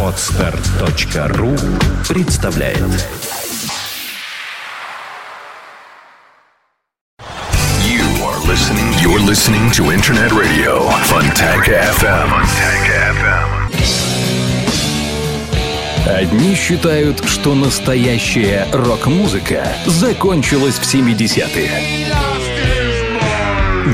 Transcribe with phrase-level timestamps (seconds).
[0.00, 1.56] Отстар.ру
[2.08, 2.78] представляет
[7.82, 8.94] You are listening.
[9.02, 10.88] You're listening to Internet Radio.
[11.08, 12.30] Fontanka FM.
[16.06, 21.72] Одни считают, что настоящая рок-музыка закончилась в 70-е.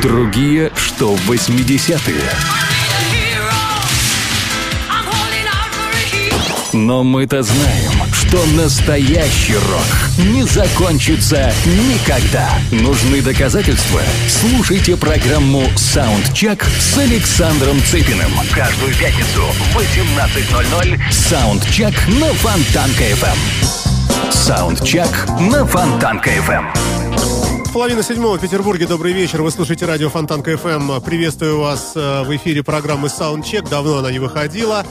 [0.03, 2.70] Другие, что в 80-е.
[6.73, 12.49] Но мы-то знаем, что настоящий рок не закончится никогда.
[12.71, 14.01] Нужны доказательства?
[14.29, 18.31] Слушайте программу «Soundcheck» с Александром Цыпиным.
[18.55, 24.31] Каждую пятницу в 18.00 «Soundcheck» на Фонтанка FM.
[24.31, 26.67] «Soundcheck» на Фонтанка FM.
[27.73, 28.87] Половина седьмого в Петербурге.
[28.87, 29.43] Добрый вечер.
[29.43, 31.01] Вы слушаете радио Фонтанка FM.
[31.01, 33.69] Приветствую вас э, в эфире программы Soundcheck.
[33.69, 34.85] Давно она не выходила.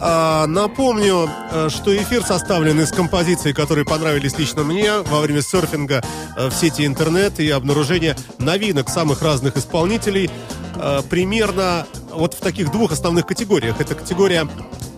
[0.00, 6.02] А, напомню, э, что эфир составлен из композиций, которые понравились лично мне во время серфинга
[6.36, 10.30] э, в сети интернет и обнаружения новинок самых разных исполнителей.
[10.76, 13.80] Э, примерно вот в таких двух основных категориях.
[13.80, 14.48] Это категория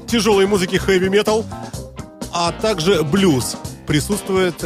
[0.07, 1.45] тяжелой музыки metal,
[2.33, 3.57] а также блюз
[3.87, 4.57] присутствует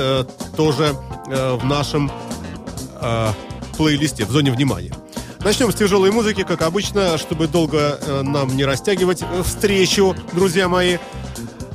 [0.56, 0.94] тоже
[1.26, 2.10] в нашем
[3.76, 4.92] плейлисте в зоне внимания.
[5.40, 10.68] Начнем с тяжелой музыки, как обычно, чтобы долго э, нам не растягивать э, встречу, друзья
[10.68, 10.98] мои.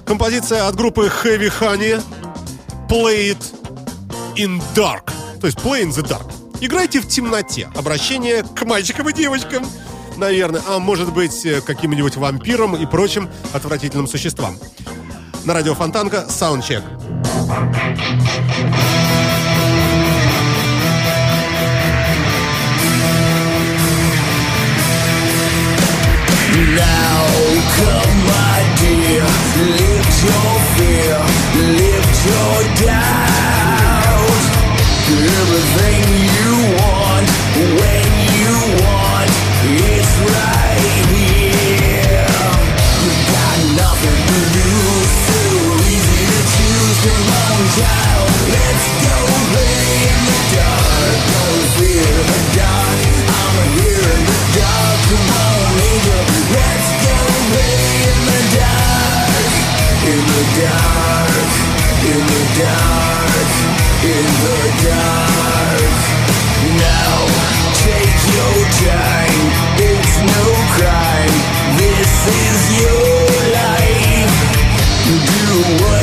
[0.05, 2.03] Композиция от группы Heavy Honey
[2.89, 3.43] Play It
[4.35, 5.11] in Dark.
[5.39, 6.31] То есть Play in the Dark.
[6.59, 7.69] Играйте в темноте.
[7.75, 9.65] Обращение к мальчикам и девочкам,
[10.17, 10.61] наверное.
[10.67, 14.57] А может быть, э, каким-нибудь вампирам и прочим отвратительным существам.
[15.45, 16.83] На радио Фонтанка Soundcheck.
[18.65, 19.32] Now
[27.77, 29.25] come my dear,
[29.77, 31.17] lift your fear,
[31.77, 32.53] lift your.
[35.13, 36.03] Everything
[36.37, 37.27] you want,
[37.59, 38.07] when
[38.41, 39.29] you want,
[39.61, 42.25] it's right here.
[43.29, 45.39] Got nothing to lose, so
[45.85, 46.97] easy to choose.
[47.05, 49.17] Come on, child, let's go
[49.53, 51.15] play in the dark.
[51.29, 52.99] Don't fear the dark.
[53.37, 54.97] I'm here in the dark.
[55.11, 56.12] Come on, angel,
[60.63, 61.51] dark,
[62.11, 63.49] in the dark,
[64.13, 65.91] in the dark.
[66.87, 67.15] Now,
[67.83, 68.57] take your
[68.87, 69.43] time.
[69.91, 70.43] It's no
[70.75, 71.35] crime.
[71.83, 72.13] This
[72.43, 73.11] is your
[73.59, 74.35] life.
[75.03, 76.02] Do what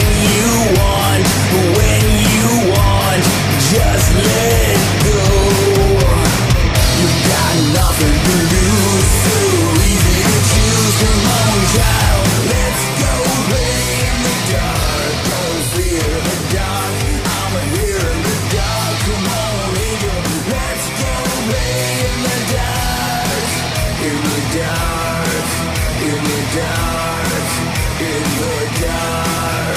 [28.80, 29.76] dark.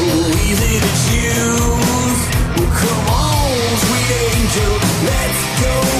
[0.45, 2.21] easy to choose.
[2.57, 3.55] Well, come on,
[3.85, 4.73] sweet angel,
[5.07, 5.96] let's go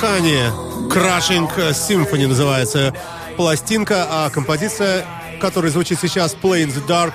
[0.00, 0.50] Honey
[0.88, 2.94] Crushing Symphony называется
[3.36, 5.04] пластинка, а композиция,
[5.40, 7.12] которая звучит сейчас Play in the Dark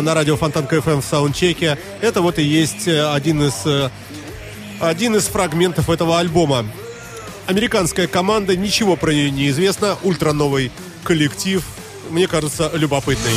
[0.00, 3.90] на радио Фонтанка FM в саундчеке, это вот и есть э, один из, э,
[4.80, 6.64] один из фрагментов этого альбома.
[7.46, 10.72] Американская команда, ничего про нее не известно, ультра новый
[11.04, 11.62] коллектив,
[12.08, 13.32] мне кажется, любопытный.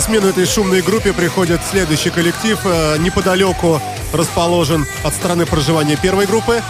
[0.00, 2.58] Смену этой шумной группе приходит следующий коллектив.
[2.64, 3.80] Э, неподалеку
[4.12, 6.62] расположен от страны проживания первой группы.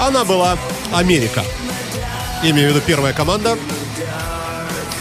[0.00, 0.58] Она была
[0.92, 1.42] Америка.
[2.42, 3.56] Имею в виду первая команда.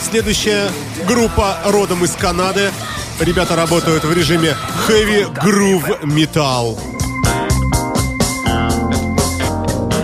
[0.10, 0.70] Следующая
[1.08, 2.72] группа родом из Канады.
[3.20, 4.56] Ребята работают в режиме
[4.88, 6.80] Heavy Groove Metal.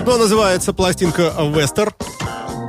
[0.05, 1.93] Ну, а называется пластинка Wester.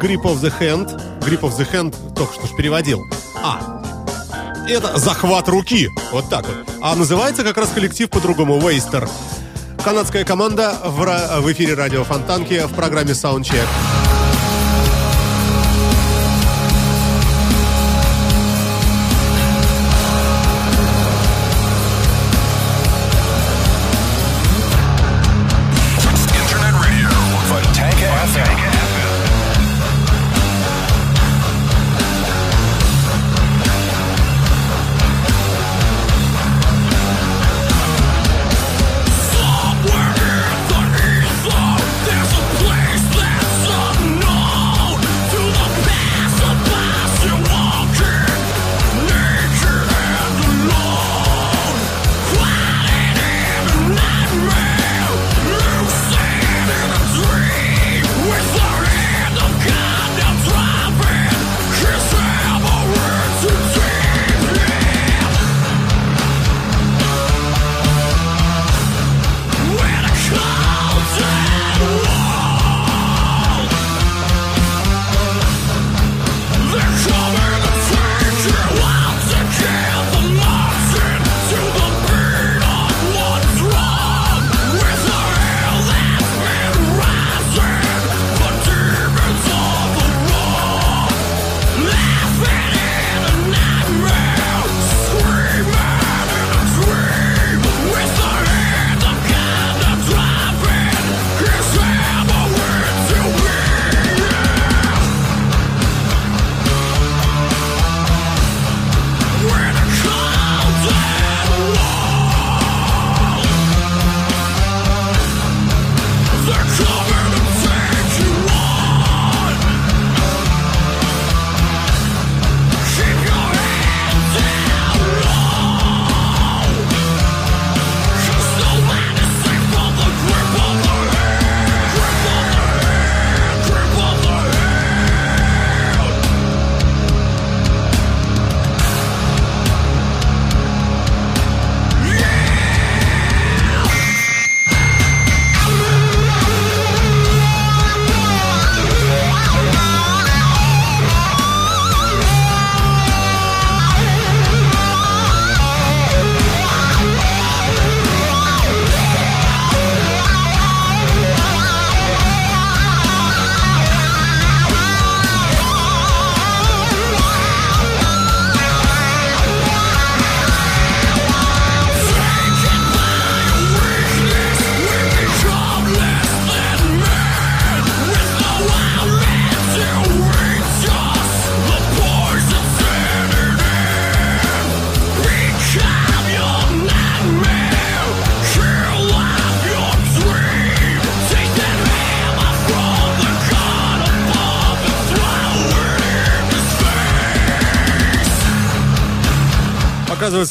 [0.01, 1.21] Grip of the Hand.
[1.21, 3.03] Grip of the Hand только что ж переводил.
[3.43, 3.80] А,
[4.71, 5.89] это захват руки.
[6.13, 6.57] Вот так вот.
[6.81, 9.09] А называется как раз коллектив по-другому Waster.
[9.85, 13.67] Канадская команда в, в эфире радио Фонтанки в программе Soundcheck.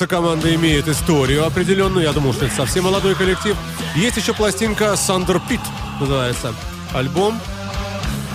[0.01, 2.05] Оказывается, команда имеет историю определенную.
[2.05, 3.57] Я думал, что это совсем молодой коллектив.
[3.95, 5.59] Есть еще пластинка Сандер Пит,
[5.99, 6.53] называется
[6.93, 7.37] альбом.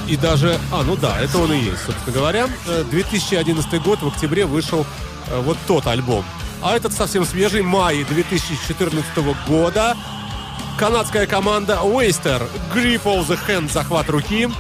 [0.07, 0.59] И даже...
[0.71, 2.49] А, ну да, это он и есть, собственно говоря.
[2.91, 4.85] 2011 э, год, в октябре вышел
[5.29, 6.23] э, вот тот альбом.
[6.61, 9.03] А этот совсем свежий, май 2014
[9.49, 9.97] года.
[10.79, 14.51] Канадская команда Waster, Grip of the Hand, захват руки.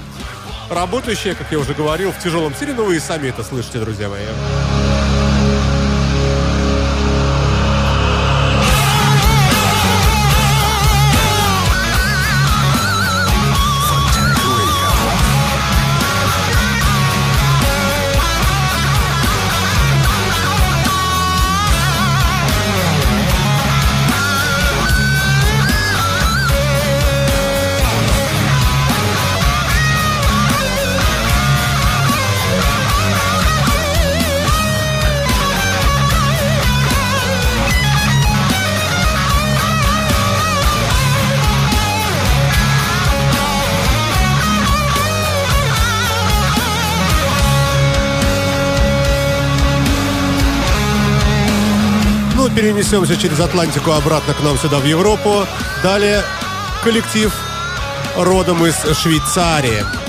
[0.70, 4.08] Работающая, как я уже говорил, в тяжелом стиле, но вы и сами это слышите, друзья
[4.08, 4.83] мои.
[52.54, 55.46] Перенесемся через Атлантику обратно к нам сюда, в Европу.
[55.82, 56.22] Далее
[56.82, 57.32] коллектив
[58.16, 60.03] родом из Швейцарии.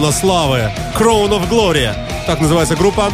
[0.00, 0.72] Корона славы.
[0.98, 1.94] Crown of Glory.
[2.26, 3.12] Так называется группа.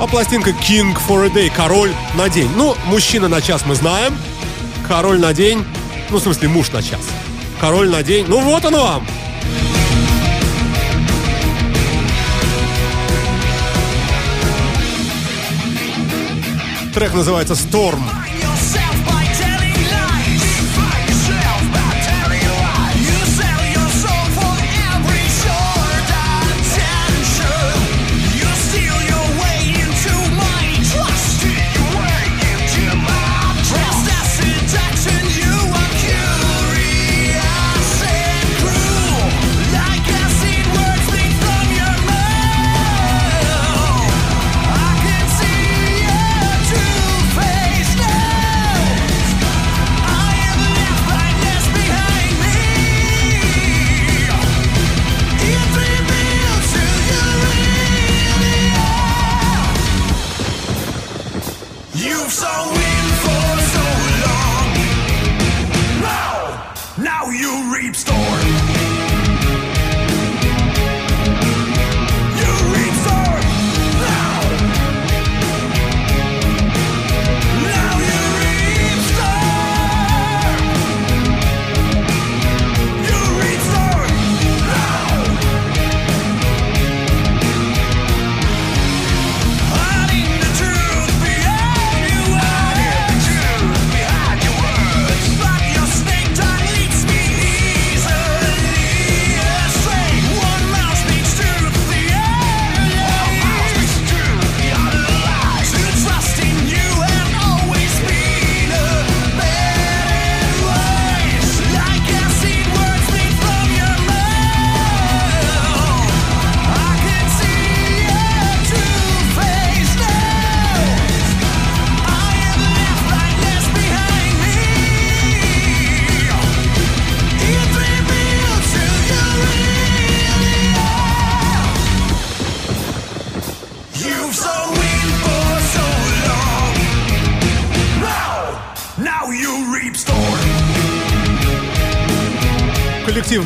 [0.00, 1.52] А пластинка King for a Day.
[1.54, 2.50] Король на день.
[2.56, 4.16] Ну, мужчина на час мы знаем.
[4.88, 5.62] Король на день.
[6.08, 7.00] Ну, в смысле, муж на час.
[7.60, 8.24] Король на день.
[8.26, 9.06] Ну, вот он вам.
[16.94, 18.21] Трек называется Storm.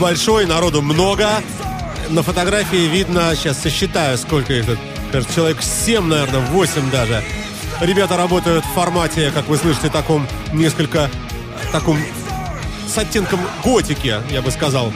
[0.06, 1.28] Большой, народу много.
[2.10, 4.78] На фотографии видно, сейчас сосчитаю, сколько их тут.
[5.10, 7.24] Кажется, человек 7, наверное, 8 даже.
[7.80, 11.10] Ребята работают в формате, как вы слышите, таком несколько
[11.72, 11.98] таком
[12.86, 14.92] с оттенком готики, я бы сказал.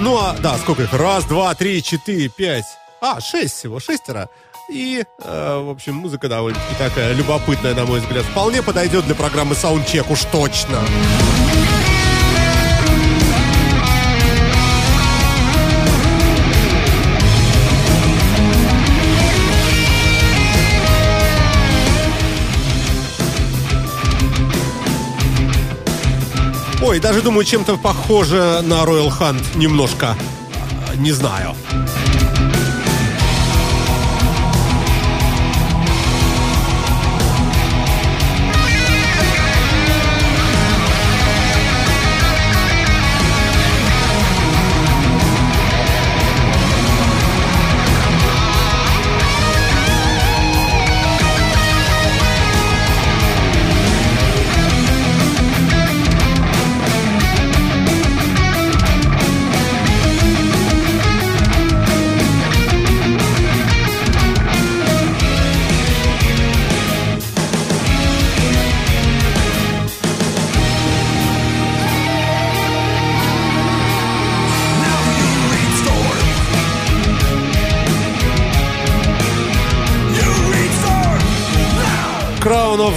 [0.00, 0.92] Ну а, да, сколько их?
[0.92, 2.64] Раз, два, три, четыре, пять.
[3.00, 4.28] А, шесть всего, шестеро.
[4.68, 8.24] И, э, в общем, музыка довольно-таки такая любопытная, на мой взгляд.
[8.24, 10.80] Вполне подойдет для программы Soundcheck, уж точно.
[26.90, 30.16] Ой, даже думаю, чем-то похоже на Royal Hunt немножко.
[30.96, 31.54] Не знаю.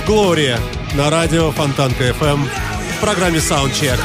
[0.04, 0.58] of Glory
[0.96, 2.40] на радио Фонтанка FM
[2.98, 4.00] в программе Soundcheck.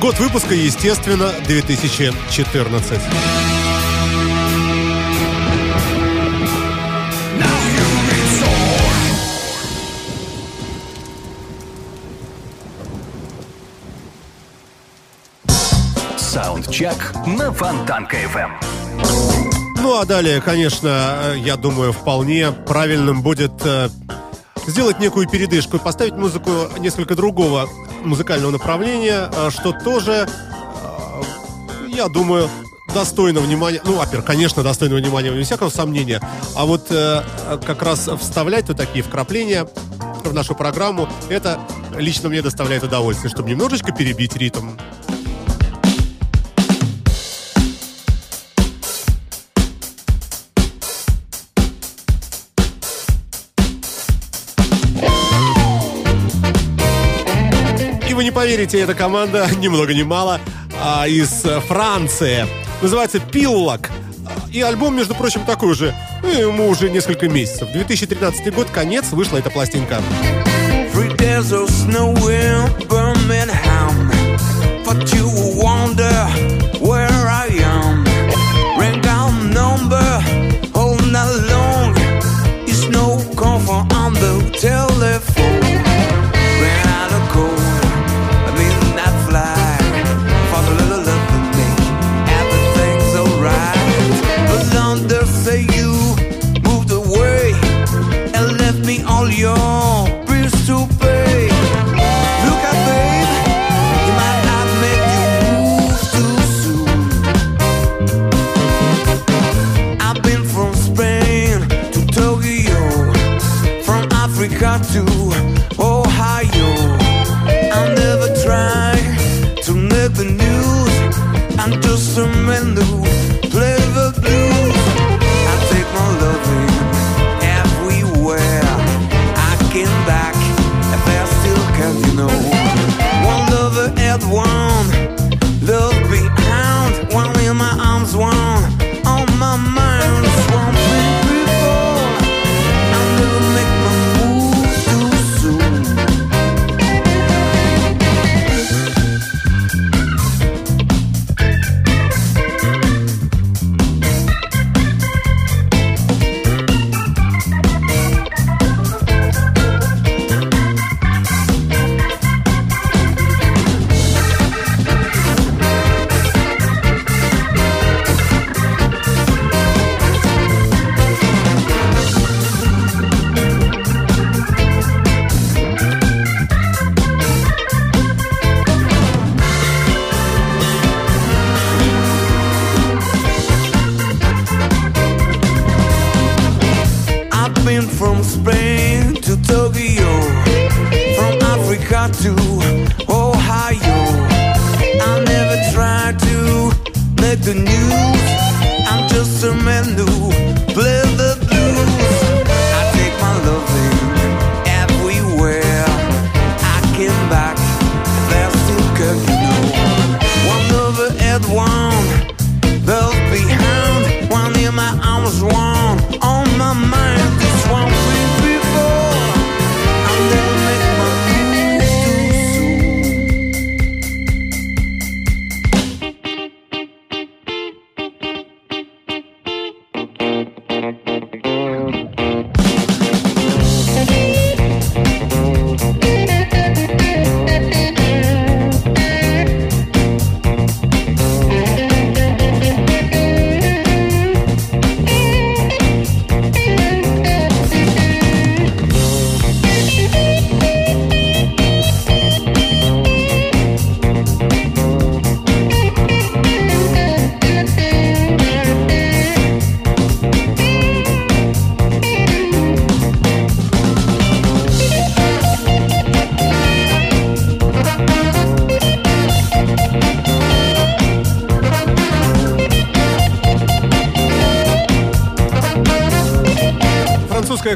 [0.00, 3.00] Год выпуска, естественно, 2014.
[16.16, 18.77] Саундчек на Фонтанка FM.
[19.80, 23.88] Ну а далее, конечно, я думаю, вполне правильным будет э,
[24.66, 27.68] сделать некую передышку поставить музыку несколько другого
[28.04, 32.50] музыкального направления, э, что тоже, э, я думаю,
[32.92, 33.80] достойно внимания.
[33.84, 36.20] Ну, во-первых, конечно, достойно внимания, вне всякого сомнения.
[36.56, 37.22] А вот э,
[37.64, 39.66] как раз вставлять вот такие вкрапления
[40.24, 41.60] в нашу программу, это
[41.96, 44.70] лично мне доставляет удовольствие, чтобы немножечко перебить ритм.
[58.38, 60.40] Поверите, эта команда, ни много ни мало,
[60.80, 62.46] а, из Франции.
[62.80, 63.90] Называется «Пиллок».
[64.52, 65.92] И альбом, между прочим, такой же.
[66.22, 67.68] Ну, ему уже несколько месяцев.
[67.72, 70.00] 2013 год, конец, вышла эта пластинка.
[74.86, 75.12] But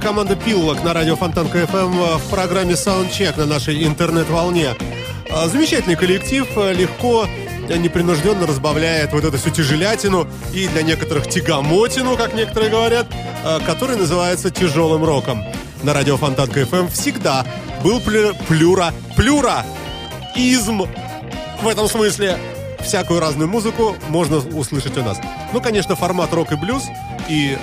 [0.03, 4.75] команда «Пиллок» на радио Фонтанка FM в программе «Soundcheck» на нашей интернет-волне.
[5.31, 11.29] А, замечательный коллектив, а, легко, а, непринужденно разбавляет вот эту всю тяжелятину и для некоторых
[11.29, 13.07] тягомотину, как некоторые говорят,
[13.65, 15.45] который называется «тяжелым роком».
[15.85, 17.47] На радио Фонтанка FM всегда
[17.85, 18.93] был плюра...
[19.17, 19.65] плюра!
[20.35, 20.83] Изм!
[21.63, 22.39] В этом смысле
[22.81, 25.19] всякую разную музыку можно услышать у нас.
[25.53, 26.83] Ну, конечно, формат рок и блюз
[27.29, 27.57] и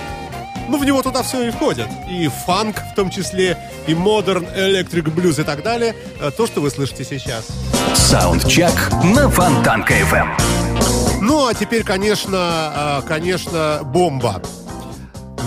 [0.70, 1.88] ну, в него туда все и входит.
[2.08, 5.96] И фанк в том числе, и modern electric blues и так далее.
[6.20, 7.48] Э, то, что вы слышите сейчас.
[7.96, 8.70] Саундчек
[9.02, 10.28] на Фонтанка FM.
[10.28, 11.26] Эм.
[11.26, 14.40] Ну, а теперь, конечно, э, конечно, бомба.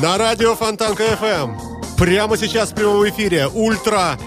[0.02, 1.52] На радио Фонтанка FM.
[1.52, 1.58] Эм.
[1.98, 3.48] Прямо сейчас в прямом эфире.
[3.48, 4.18] Ультра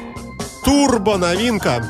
[0.64, 1.85] турбо новинка.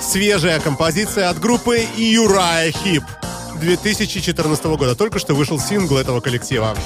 [0.00, 3.02] Свежая композиция от группы Uriah Heep.
[3.60, 4.94] 2014 года.
[4.94, 6.76] Только что вышел сингл этого коллектива.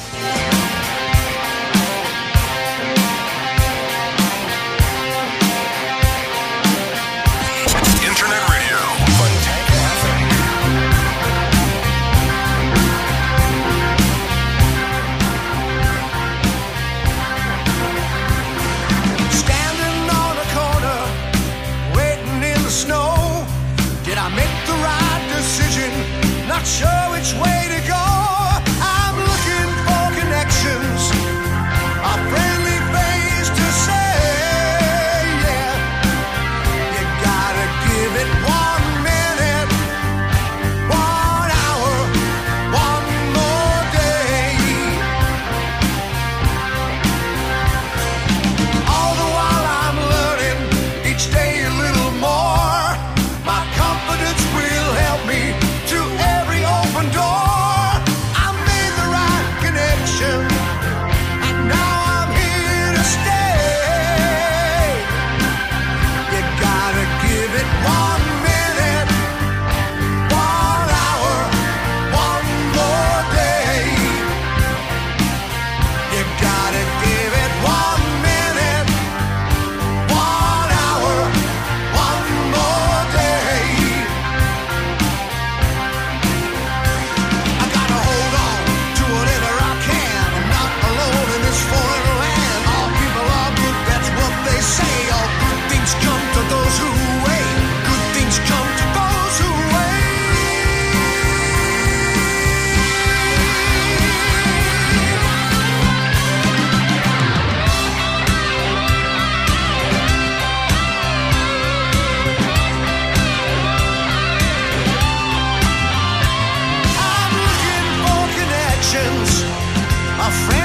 [120.34, 120.63] friend.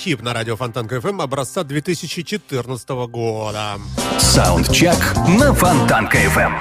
[0.00, 3.78] Heep на радио Фонтанка FM образца 2014 года.
[4.18, 4.96] Саундчек
[5.38, 6.54] на Фонтанка FM.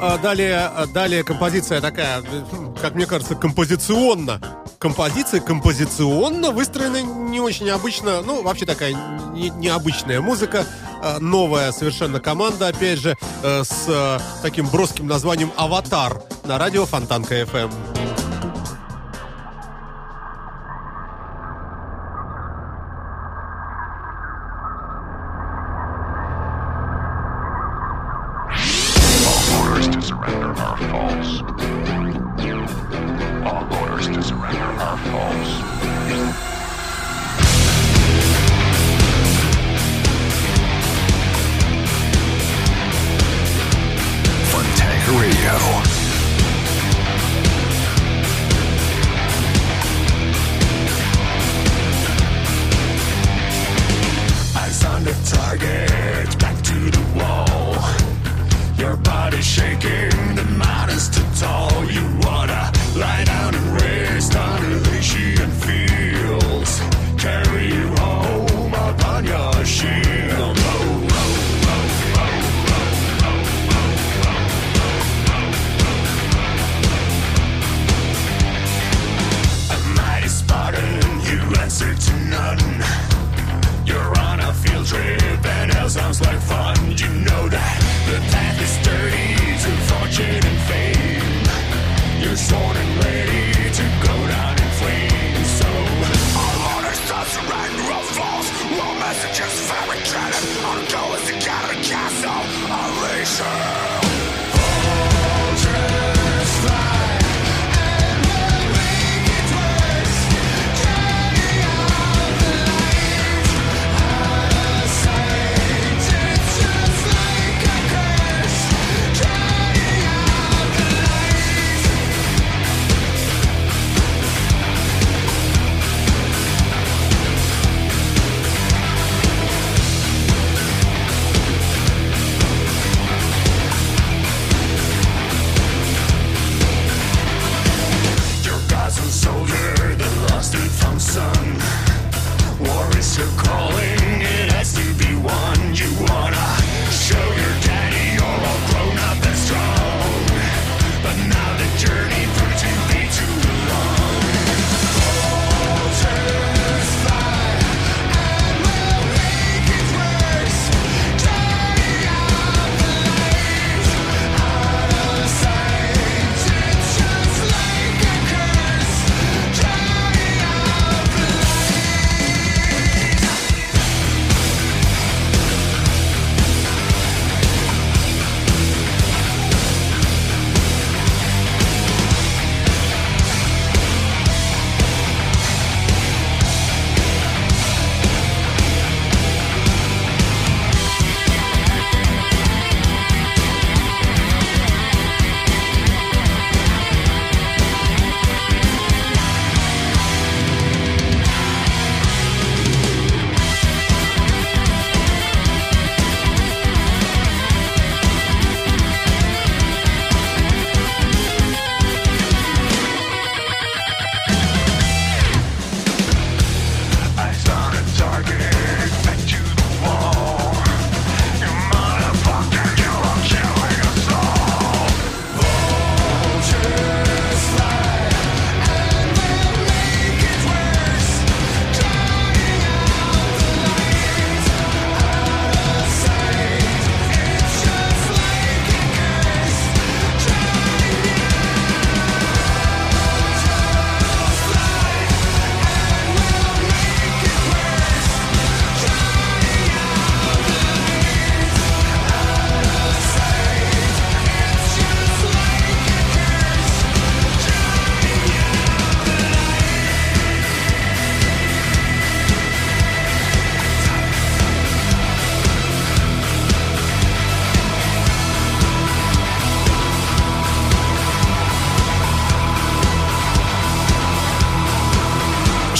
[0.00, 4.40] А, далее, а, далее композиция такая, э, хм, как мне кажется, композиционно.
[4.78, 8.22] композиция композиционно выстроена не очень обычно.
[8.22, 8.94] Ну, вообще такая
[9.34, 10.64] не, необычная музыка.
[11.02, 16.86] А, новая совершенно команда, опять же, э, с э, таким броским названием «Avatar» на радио
[16.86, 17.91] Фонтанка FM.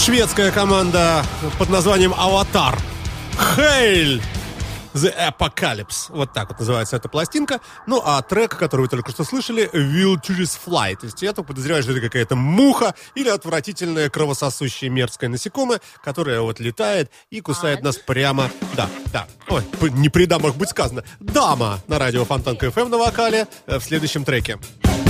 [0.02, 1.24] Шведская команда
[1.58, 2.76] под названием «Аватар».
[3.54, 4.20] Хейль!
[4.94, 6.10] The Apocalypse.
[6.10, 7.60] Вот так вот называется эта пластинка.
[7.86, 10.96] Ну, а трек, который вы только что слышали, Will Choose Fly.
[10.96, 16.40] То есть я только подозреваю, что это какая-то муха или отвратительное кровососущее мерзкое насекомое, которое
[16.40, 18.50] вот летает и кусает нас прямо...
[18.74, 19.26] Да, да.
[19.48, 19.62] Ой,
[19.92, 21.04] не при дамах быть сказано.
[21.20, 24.58] Дама на радио Фонтанка FM на вокале э, в следующем треке.
[24.82, 25.01] shaking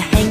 [0.00, 0.29] hang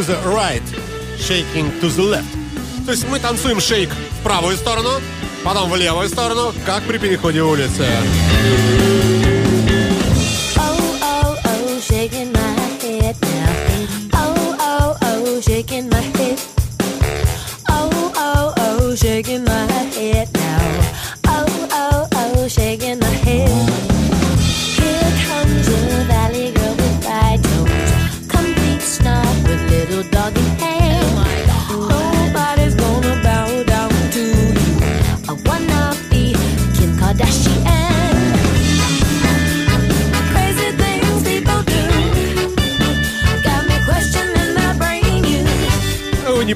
[0.00, 0.62] to the right,
[1.18, 2.86] shaking to the left.
[2.86, 4.88] То есть мы танцуем шейк в правую сторону,
[5.44, 7.86] потом в левую сторону, как при переходе улицы.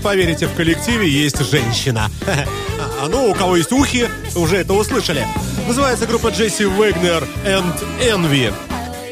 [0.05, 2.11] Поверите, в коллективе есть женщина.
[3.01, 5.27] А ну, у кого есть ухи, уже это услышали.
[5.67, 8.53] Называется группа Джесси Вегнер and Envy.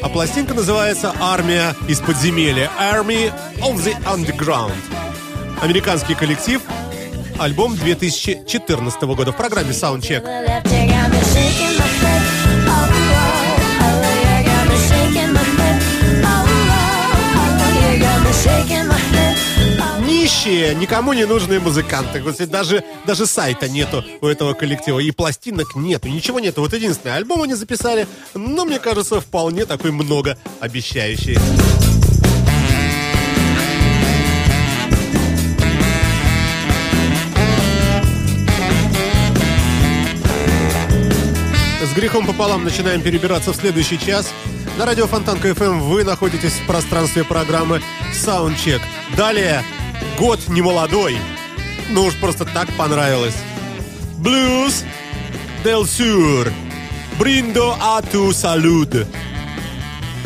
[0.01, 4.73] А пластинка называется «Армия из подземелья» Army of the Underground.
[5.61, 6.61] Американский коллектив.
[7.37, 10.23] Альбом 2014 года в программе Soundcheck.
[20.23, 22.23] Нищие, никому не нужные музыканты.
[22.23, 24.99] Вот даже, даже сайта нету у этого коллектива.
[24.99, 26.61] И пластинок нету, ничего нету.
[26.61, 31.37] Вот единственный альбом они записали, но, мне кажется, вполне такой много обещающий.
[41.83, 44.31] С грехом пополам начинаем перебираться в следующий час.
[44.77, 47.81] На радио Фонтанка FM вы находитесь в пространстве программы
[48.13, 48.79] Soundcheck.
[49.17, 49.65] Далее
[50.17, 51.17] год не молодой.
[51.89, 53.35] Ну уж просто так понравилось.
[54.19, 54.83] Blues
[55.63, 56.51] del Sur.
[57.19, 59.07] A tu salud.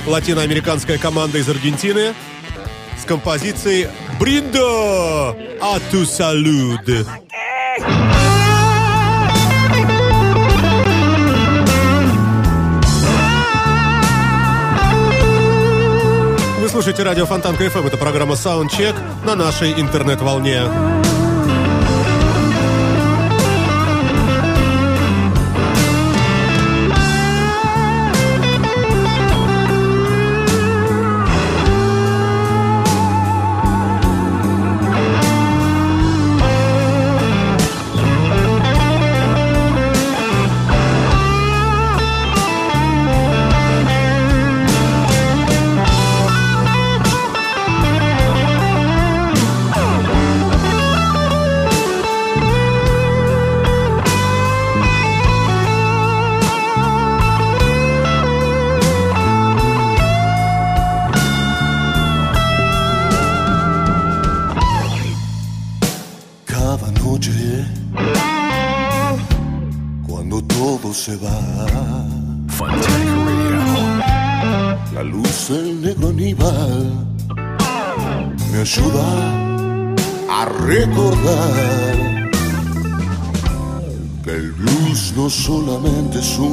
[0.05, 2.13] Латиноамериканская команда из Аргентины
[2.97, 3.87] с композицией
[4.19, 6.05] Brindo a tu
[16.77, 17.87] слушаете радио Фонтанка FM.
[17.87, 18.93] Это программа Soundcheck
[19.25, 21.06] на нашей интернет-волне.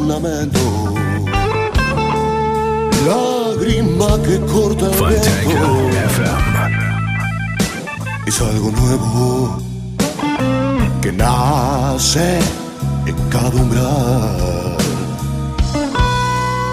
[0.04, 0.60] Un lamento,
[3.06, 5.90] lágrima que corta el viento.
[8.26, 9.58] Es algo nuevo
[11.00, 12.38] que nace
[13.06, 14.76] en cada umbral.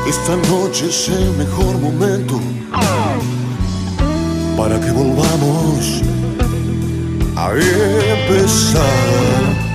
[0.07, 2.39] Esta noche es el mejor momento
[4.57, 6.01] para que volvamos
[7.35, 9.70] a empezar.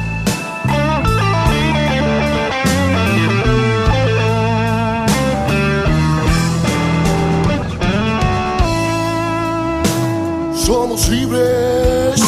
[10.97, 12.23] Somos libres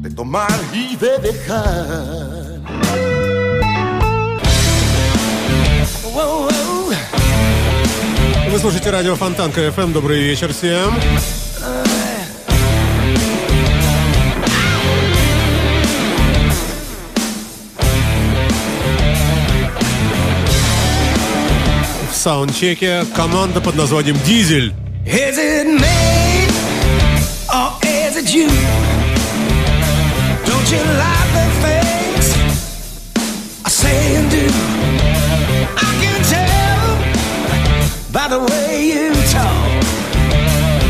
[0.00, 2.60] de tomar y de dejar.
[8.50, 9.92] Вы слушаете радио Фонтанка FM.
[9.92, 10.92] Добрый вечер всем.
[22.10, 24.74] В саундчеке команда под названием «Дизель».
[25.06, 26.31] Is it me
[27.52, 28.48] or is it you?
[30.48, 32.26] Don't you like the things
[33.64, 34.46] I say and do?
[35.76, 36.84] I can tell
[38.10, 39.70] by the way you talk.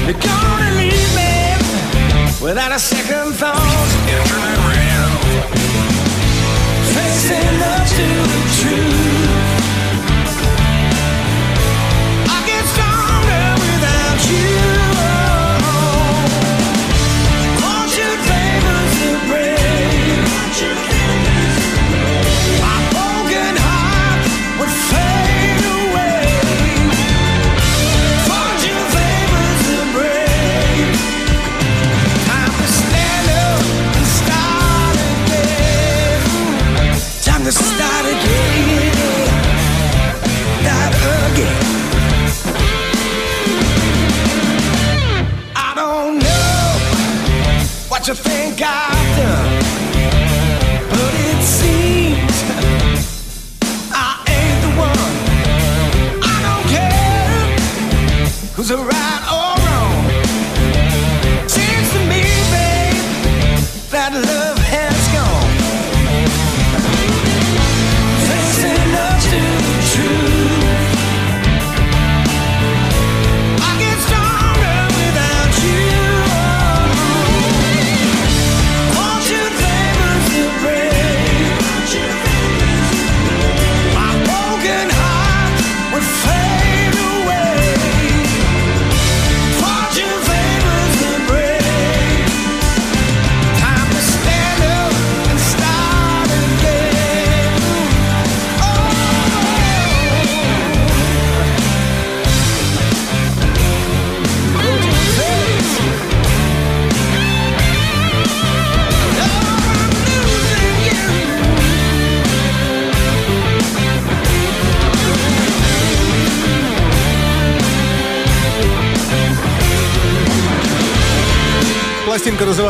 [0.07, 1.35] You're gonna leave me
[2.41, 3.89] without a second thought.
[6.95, 9.12] Facing up to the truth.
[48.03, 49.02] what you think I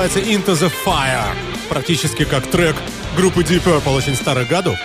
[0.02, 1.36] называется Into the Fire.
[1.68, 2.74] Практически как трек
[3.16, 4.76] группы Deep Purple очень старых годов.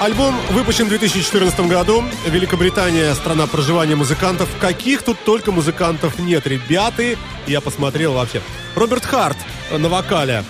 [0.00, 2.02] Альбом выпущен в 2014 году.
[2.26, 4.48] Великобритания– страна проживания музыкантов.
[4.60, 7.16] Каких тут только музыкантов нет, ребята.
[7.46, 8.42] Я посмотрел вообще.
[8.74, 9.36] Роберт Харт
[9.70, 10.42] на вокале.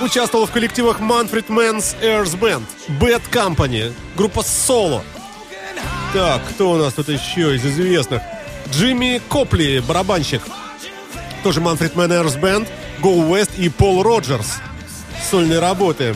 [0.00, 2.64] Участвовал в коллективах Manfred Mann's Earth Band,
[3.00, 5.02] Bad Company, группа Solo.
[6.12, 8.20] Так, кто у нас тут еще из известных?
[8.72, 10.42] Джимми Копли, барабанщик.
[11.42, 12.68] Тоже Mann Earth Band,
[13.00, 14.58] Go West и Пол Роджерс.
[15.30, 16.14] Сольные работы.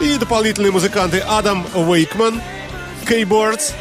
[0.00, 2.40] И дополнительные музыканты Адам Уэйкман,
[3.08, 3.72] Кейбордс,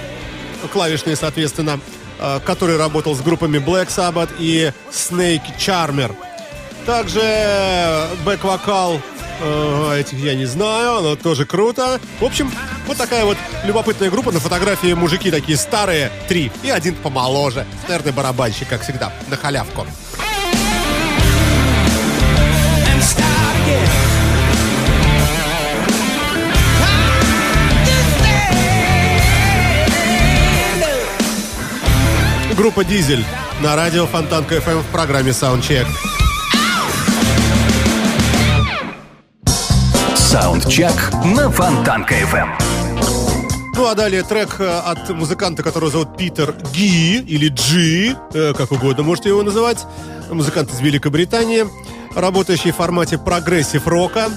[0.72, 1.80] клавишные, соответственно,
[2.20, 6.16] э, который работал с группами Black Sabbath и Snake Charmer.
[6.86, 9.02] Также бэк-вокал
[9.42, 12.00] э, этих я не знаю, но тоже круто.
[12.20, 12.52] В общем,
[12.88, 14.32] вот такая вот любопытная группа.
[14.32, 17.66] На фотографии мужики такие старые, три, и один помоложе.
[17.88, 19.86] Наверное, барабанщик, как всегда, на халявку.
[32.58, 33.26] Группа Дизель
[33.62, 35.86] на радио Фонтанка FM в программе Soundcheck.
[40.16, 40.94] Саундчек
[41.36, 42.48] на Фонтанка FM.
[43.76, 48.72] Ну а далее трек э, от музыканта, которого зовут Питер Ги или Джи, э, как
[48.72, 49.86] угодно можете его называть.
[50.32, 51.66] Музыкант из Великобритании,
[52.16, 54.30] работающий в формате прогрессив рока.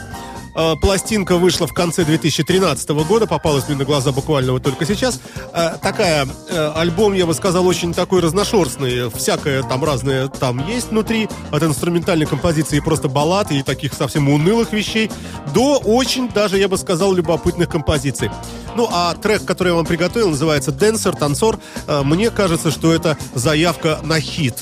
[0.59, 5.21] Э, Пластинка вышла в конце 2013 года, попалась мне на глаза буквально вот только сейчас.
[5.55, 9.09] Э, Такая, э, альбом, я бы сказал, очень такой разношерстный.
[9.11, 11.29] Всякое там разное там есть внутри.
[11.53, 15.11] От инструментальной композиции просто баллад и таких совсем унылых вещей
[15.55, 18.31] до очень даже, я бы сказал, любопытных композиций.
[18.75, 21.61] Ну, а трек, который я вам приготовил, называется «Дэнсер», «Танцор».
[21.87, 24.57] Э, Мне кажется, что это заявка на хит.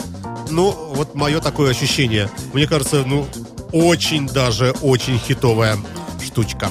[0.51, 2.31] Ну, вот мое такое ощущение.
[2.53, 3.27] Мне кажется, ну,
[3.85, 5.77] очень даже очень хитовая
[6.25, 6.71] штучка.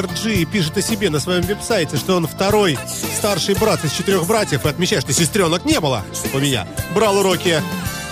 [0.00, 2.78] Джи пишет о себе на своем веб-сайте, что он второй
[3.16, 6.66] старший брат из четырех братьев и отмечает, что сестренок не было у меня.
[6.94, 7.62] Брал уроки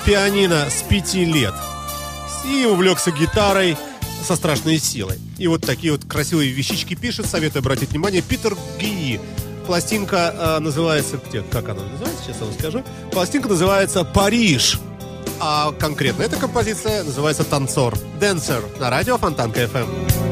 [0.05, 1.55] пианино с пяти лет.
[2.45, 3.77] И увлекся гитарой
[4.27, 5.19] со страшной силой.
[5.39, 9.21] И вот такие вот красивые вещички пишет, советую обратить внимание, Питер Ги.
[9.67, 11.21] Пластинка э, называется...
[11.29, 12.25] Где, как она называется?
[12.25, 12.85] Сейчас я вам скажу.
[13.13, 14.79] Пластинка называется «Париж».
[15.39, 17.97] А конкретно эта композиция называется «Танцор».
[18.19, 20.30] «Дэнсер» на радио Фонтанка FM.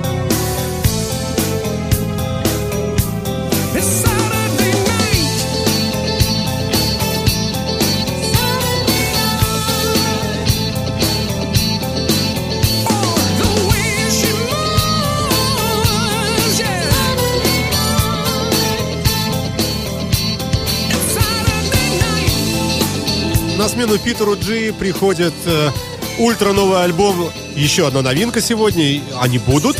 [23.59, 25.71] На смену Питеру Джи приходит э,
[26.19, 27.31] ультра новый альбом.
[27.55, 29.03] Еще одна новинка сегодня.
[29.21, 29.77] Они будут.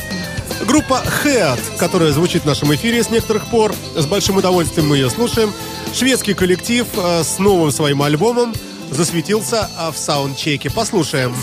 [0.69, 3.75] Группа Head, которая звучит в нашем эфире с некоторых пор.
[3.97, 5.51] С большим удовольствием мы ее слушаем.
[5.95, 8.55] Шведский коллектив э, с новым своим альбомом
[8.91, 10.71] засветился э, в саундчеке.
[10.71, 11.35] Послушаем.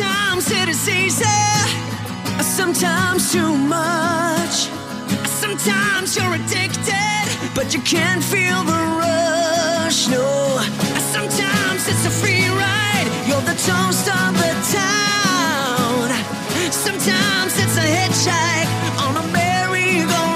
[11.16, 14.55] Sometimes it's a free ride, you're the toast of the.
[16.86, 18.68] Sometimes it's a I
[19.08, 20.35] on a merry-go-round.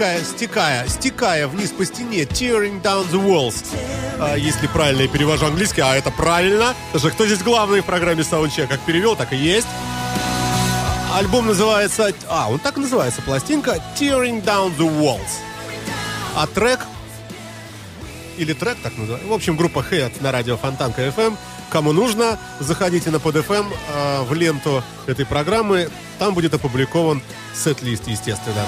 [0.00, 2.22] Стекая, стекая, стекая вниз по стене.
[2.22, 3.62] Tearing down the walls.
[4.18, 6.74] А, если правильно я перевожу английский, а это правильно.
[6.96, 8.68] Что кто здесь главный в программе Soundcheck?
[8.68, 9.66] Как перевел, так и есть.
[11.14, 12.14] Альбом называется...
[12.30, 15.20] А, он так и называется, пластинка Tearing Down the Walls.
[16.34, 16.80] А трек...
[18.38, 19.28] Или трек так называется.
[19.28, 21.36] В общем, группа Head на радио Фонтанка FM.
[21.68, 25.90] Кому нужно, заходите на PodFM э, в ленту этой программы.
[26.18, 27.20] Там будет опубликован
[27.54, 28.64] сет-лист, естественно.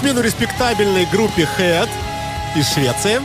[0.00, 1.88] Смену респектабельной группе Head
[2.56, 3.20] из Швеции.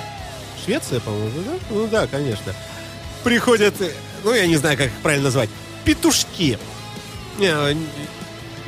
[0.66, 1.52] Швеция, по-моему, да?
[1.70, 2.54] Ну да, конечно.
[3.24, 3.92] Приходят, э,
[4.26, 5.50] ну я не знаю, как их правильно назвать,
[5.86, 6.60] петушки.
[7.40, 7.76] Не, э,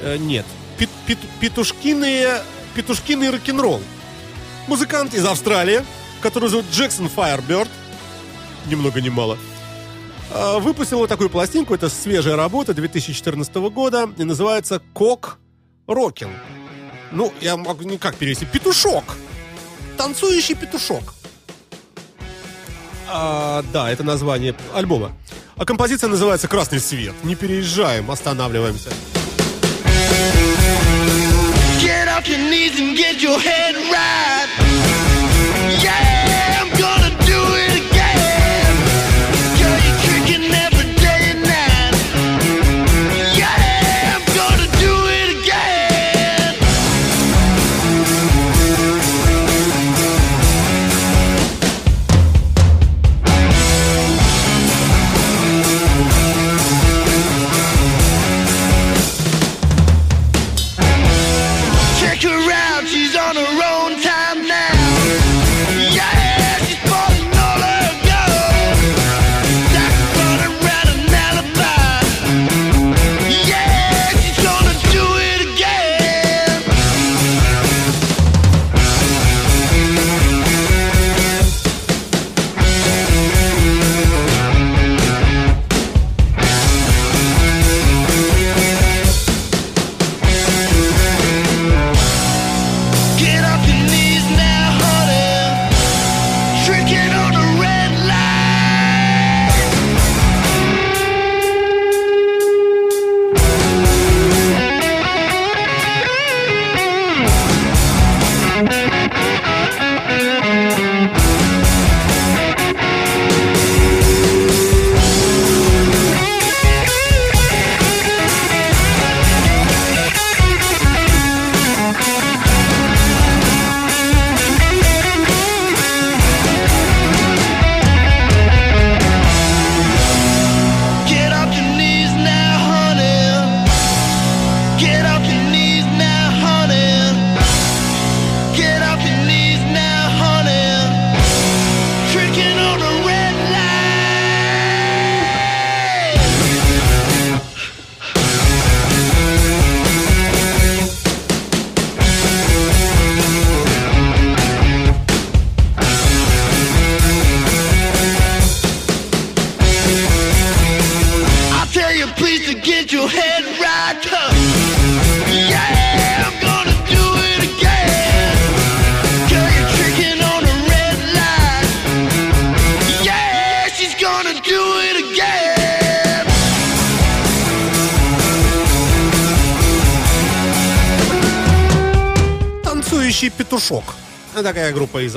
[0.02, 0.46] э, Нет,
[0.78, 2.44] пет- пет- петушкиные,
[2.76, 3.82] петушкиный рок-н-ролл.
[4.68, 5.84] Музыкант из Австралии,
[6.22, 7.70] который зовут Jackson Firebird,
[8.68, 9.38] ни много ни мало,
[10.34, 15.40] а, выпустил вот такую пластинку, это свежая работа 2014 года, и называется «Cock
[15.88, 16.30] Rockin'».
[17.12, 18.46] Ну, я могу никак перевести.
[18.46, 19.04] Петушок.
[19.98, 21.14] Танцующий петушок.
[23.10, 25.14] А, да, это название альбома.
[25.56, 27.16] А композиция называется «Красный свет».
[27.24, 28.90] Не переезжаем, останавливаемся.
[31.82, 34.48] Get off your knees and get your head right.
[35.82, 36.17] Yeah!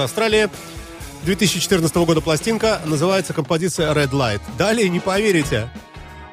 [0.04, 0.48] Австралии.
[1.24, 4.40] 2014 года пластинка, называется композиция Red Light.
[4.56, 5.68] Далее не поверите.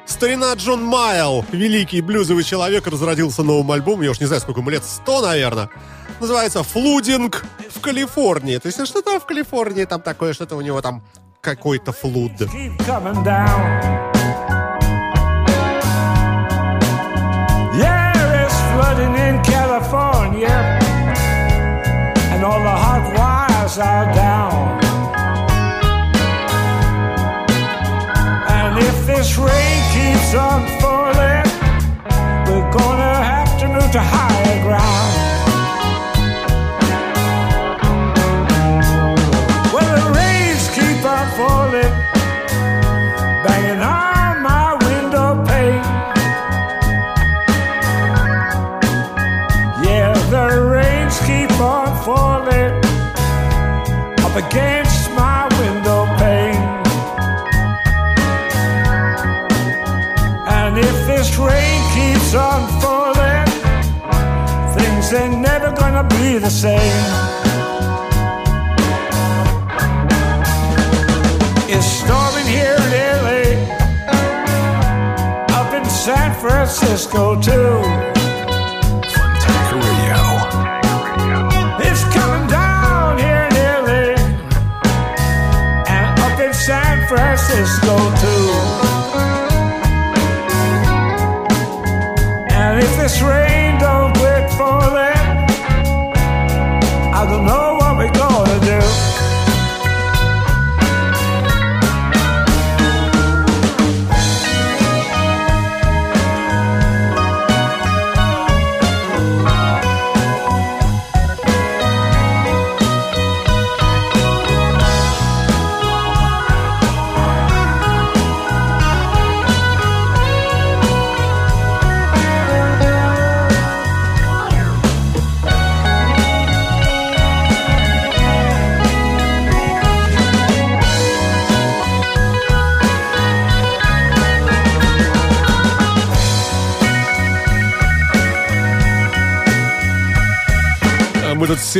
[0.06, 4.70] Старина Джон Майл, великий блюзовый человек, разродился новым альбомом, я уж не знаю, сколько ему
[4.70, 5.68] лет, сто, наверное.
[6.18, 7.44] Называется «Флудинг
[7.74, 8.56] в Калифорнии».
[8.56, 11.02] То есть ну, что-то в Калифорнии там такое, что-то у него там
[11.42, 12.32] какой-то флуд.
[17.78, 20.80] Yeah, it's flooding in California
[22.32, 23.17] And all the hot
[23.78, 24.80] upside down.
[28.50, 30.77] And if this rain keeps on falling,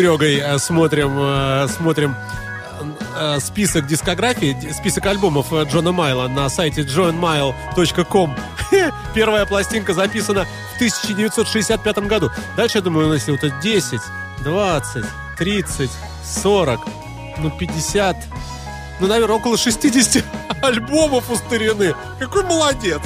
[0.08, 2.16] Серегой э, смотрим, э, смотрим
[3.14, 8.34] э, список дискографии, список альбомов Джона Майла на сайте johnmile.com.
[9.14, 12.30] Первая пластинка записана в 1965 году.
[12.56, 14.00] Дальше, я думаю, если вот это 10,
[14.44, 15.04] 20,
[15.36, 15.90] 30,
[16.24, 16.80] 40,
[17.40, 18.16] ну 50,
[19.00, 20.24] ну, наверное, около 60
[20.62, 21.94] альбомов у старины.
[22.18, 23.02] Какой молодец!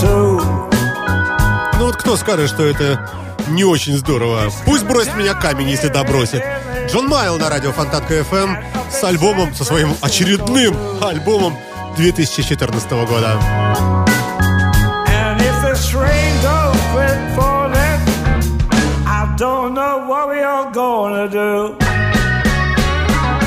[1.85, 3.09] вот кто скажет, что это
[3.49, 4.43] не очень здорово?
[4.65, 6.41] Пусть бросит меня камень, если добросит.
[6.87, 8.57] Джон Майл на радио Фонтанка FM
[8.89, 11.57] с альбомом, со своим очередным альбомом
[11.97, 13.37] 2014 года.
[16.43, 17.99] Don't quit falling,
[19.05, 21.75] I don't know what we are gonna do.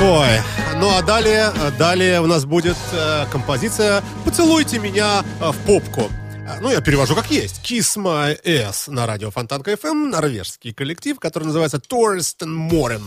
[0.03, 0.41] Ой,
[0.81, 6.11] ну а далее, далее у нас будет э, композиция «Поцелуйте меня э, в попку».
[6.49, 7.61] Э, Ну, я перевожу как есть.
[7.63, 13.03] Kiss My Ass на радио Фонтанка FM, норвежский коллектив, который называется Торстен Морен.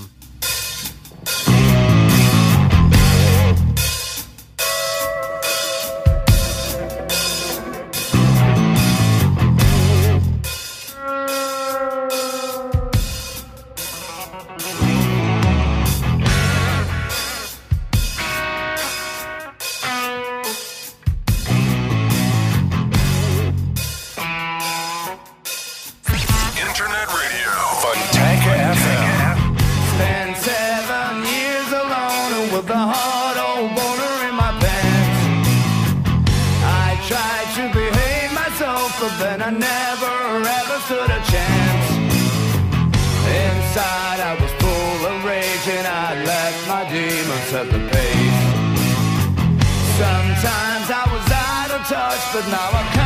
[52.33, 53.02] But now I come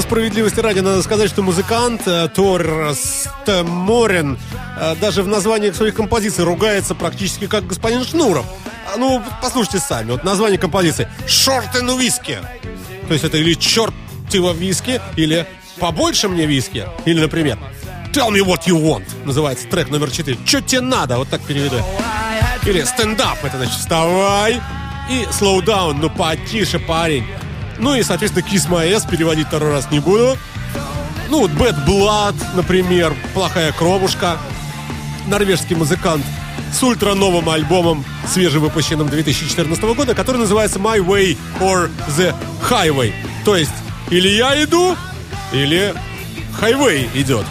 [0.00, 3.28] Ну, справедливости ради, надо сказать, что музыкант э, Торст
[3.64, 4.38] Морен
[4.78, 8.46] э, даже в названиях своих композиций ругается практически как господин Шнуров.
[8.90, 10.12] А, Ну, послушайте сами.
[10.12, 12.38] Вот название композиции «Short and Whisky».
[13.08, 13.92] То есть это или «Черт
[14.30, 15.46] его виски», или
[15.78, 17.58] «Побольше мне виски», или, например,
[18.14, 20.38] «Tell me what you want» называется трек номер 4.
[20.46, 21.76] «Что тебе надо?» Вот так переведу.
[22.64, 24.62] Или «Стендап» это значит «Вставай»
[25.10, 27.26] и «Slow down», ну потише, парень.
[27.80, 30.36] Ну и, соответственно, Kiss My Ass переводить второй раз не буду.
[31.30, 34.36] Ну вот Bad Blood, например, «Плохая кровушка».
[35.26, 36.24] Норвежский музыкант
[36.72, 42.34] с ультра новым альбомом, свежевыпущенным 2014 года, который называется My Way or The
[42.68, 43.12] Highway.
[43.44, 43.72] То есть,
[44.10, 44.96] или я иду,
[45.52, 45.94] или
[46.60, 47.46] Highway идет.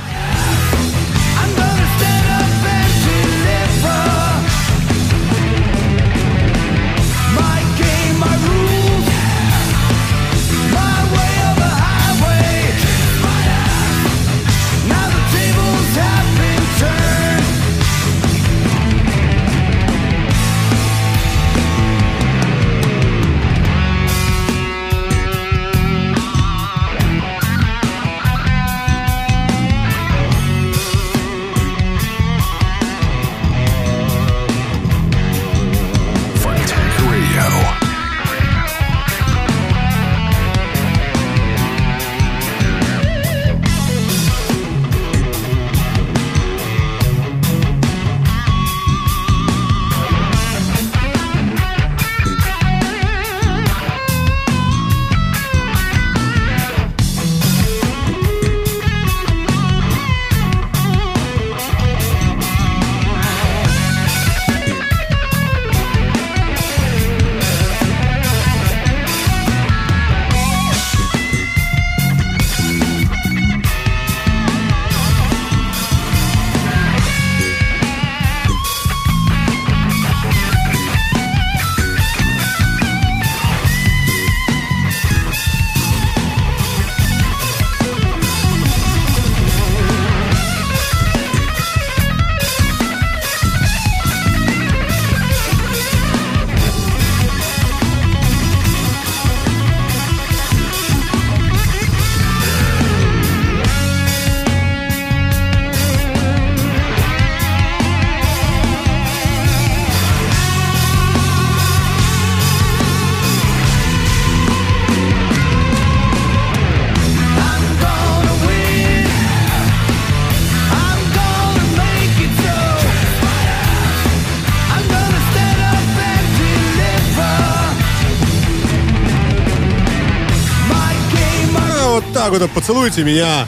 [132.19, 133.47] Так вот, поцелуйте меня,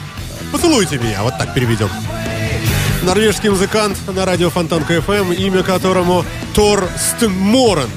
[0.50, 1.90] поцелуйте меня, вот так переведем.
[3.02, 7.90] Норвежский музыкант на радио Фонтан КФМ, имя которому Тор Стенморен.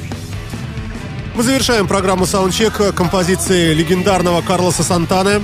[1.34, 5.42] Мы завершаем программу Soundcheck композиции легендарного Карлоса Сантаны,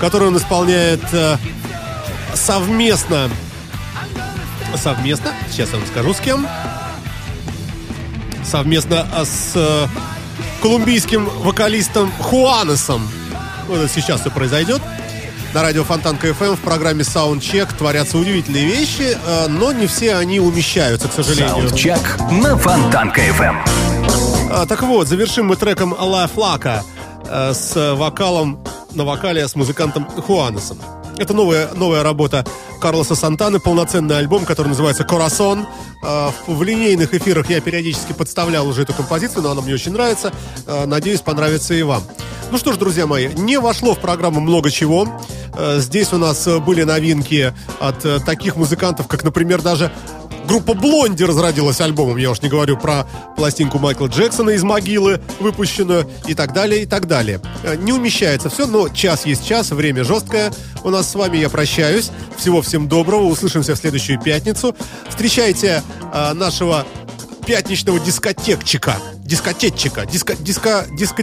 [0.00, 1.38] которую он исполняет э,
[2.34, 3.28] совместно.
[4.76, 5.32] Совместно?
[5.50, 6.46] Сейчас я вам скажу с кем.
[8.44, 9.86] Совместно с э,
[10.62, 13.02] колумбийским вокалистом Хуанесом.
[13.68, 14.80] Вот это сейчас все произойдет.
[15.54, 20.40] На радио Фонтанка FM в программе Soundcheck творятся удивительные вещи, э, но не все они
[20.40, 21.68] умещаются, к сожалению.
[21.68, 23.56] Саундчек на Фонтанка FM.
[24.50, 26.82] А, так вот, завершим мы треком «La Flaca»
[27.26, 28.62] э, с вокалом
[28.92, 30.78] на вокале с музыкантом Хуанесом.
[31.16, 32.44] Это новая, новая работа
[32.78, 35.66] Карлоса Сантаны, полноценный альбом, который называется «Corazón».
[36.02, 40.32] Э, в, линейных эфирах я периодически подставлял уже эту композицию, но она мне очень нравится.
[40.66, 42.02] Э, надеюсь, понравится и вам.
[42.50, 45.20] Ну что ж, друзья мои, не вошло в программу много чего.
[45.54, 49.92] Э, Здесь у нас были новинки от э, таких музыкантов, как, например, даже
[50.48, 52.16] группа Блонди разродилась альбомом.
[52.16, 56.86] Я уж не говорю про пластинку Майкла Джексона из могилы, выпущенную, и так далее, и
[56.86, 57.40] так далее.
[57.62, 60.52] Э, Не умещается все, но час есть час, время жесткое.
[60.82, 62.10] У нас с вами я прощаюсь.
[62.36, 63.24] Всего всем доброго.
[63.24, 64.74] Услышимся в следующую пятницу.
[65.08, 65.82] Встречайте
[66.12, 66.86] э, нашего
[67.46, 68.96] пятничного дискотекчика.
[69.24, 70.06] Дискотетчика.
[70.06, 70.34] Диско...
[70.36, 70.86] Диско...
[70.98, 71.22] Диско...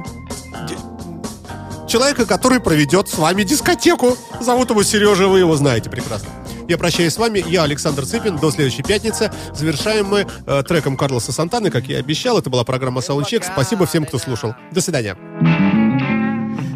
[1.95, 4.17] Человека, который проведет с вами дискотеку.
[4.41, 6.27] Зовут его Сережа, вы его знаете прекрасно.
[6.67, 9.31] Я прощаюсь с вами, я Александр Цыпин, до следующей пятницы.
[9.53, 12.37] Завершаем мы э, треком Карлоса Сантаны, как я и обещал.
[12.37, 13.45] Это была программа Soundcheck.
[13.45, 14.55] Спасибо всем, кто слушал.
[14.73, 15.15] До свидания.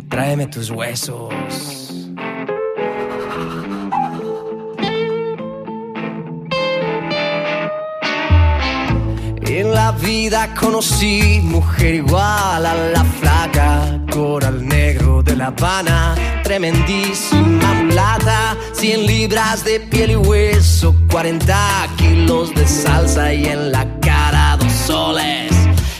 [0.10, 1.90] Tráeme tus huesos.
[9.50, 16.14] En la vida conocí mujer igual a la flaca, coral negro de La Habana,
[16.44, 21.56] tremendísima mulata, 100 libras de piel y hueso, 40
[21.98, 25.54] kilos de salsa y en la cara dos soles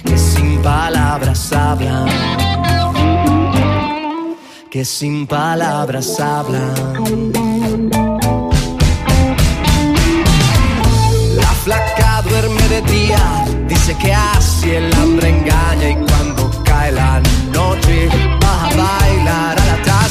[0.04, 2.10] que sin palabras hablan
[4.70, 6.74] que sin palabras hablan.
[11.36, 16.09] La flaca duerme de día, dice que así el hambre engaña y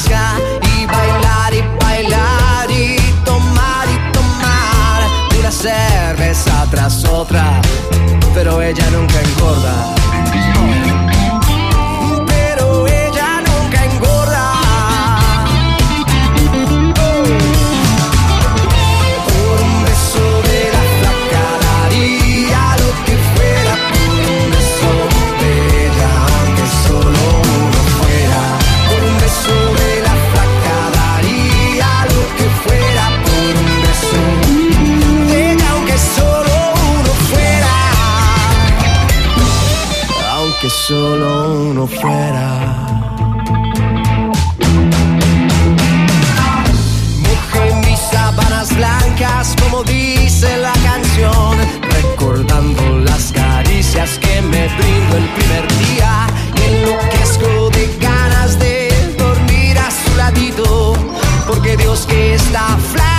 [0.07, 2.95] y bailar y bailar y
[3.25, 5.03] tomar y tomar
[5.37, 7.59] una cerveza tras otra,
[8.33, 11.18] pero ella nunca engorda.
[41.87, 42.09] Solo
[47.85, 51.57] mis sábanas blancas como dice la canción
[51.89, 56.27] Recordando las caricias que me brindo el primer día
[56.57, 60.93] Y enloquezco de ganas de dormir a su ladito
[61.47, 63.18] Porque Dios que está flaca